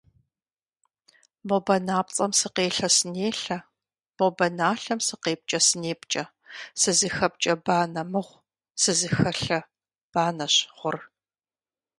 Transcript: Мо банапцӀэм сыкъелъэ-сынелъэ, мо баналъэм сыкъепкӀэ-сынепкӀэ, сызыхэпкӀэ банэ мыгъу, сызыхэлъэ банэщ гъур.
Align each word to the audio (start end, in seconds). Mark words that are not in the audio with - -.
Мо 1.47 1.57
банапцӀэм 1.65 2.31
сыкъелъэ-сынелъэ, 2.39 3.57
мо 4.17 4.27
баналъэм 4.37 4.99
сыкъепкӀэ-сынепкӀэ, 5.07 6.23
сызыхэпкӀэ 6.79 7.53
банэ 7.65 8.03
мыгъу, 8.11 8.41
сызыхэлъэ 8.81 9.59
банэщ 10.11 10.55
гъур. 10.77 10.97